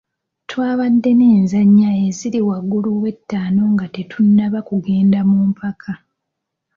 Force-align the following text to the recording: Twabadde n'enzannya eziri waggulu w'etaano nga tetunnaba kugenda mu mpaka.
Twabadde 0.49 1.11
n'enzannya 1.15 1.89
eziri 2.05 2.39
waggulu 2.47 2.89
w'etaano 3.01 3.63
nga 3.73 3.85
tetunnaba 3.95 4.59
kugenda 4.69 5.19
mu 5.29 5.39
mpaka. 5.49 5.91